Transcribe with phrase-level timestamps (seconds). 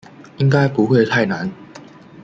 [0.37, 1.47] 应该不会太难